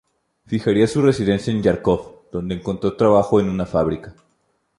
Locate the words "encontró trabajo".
2.55-3.39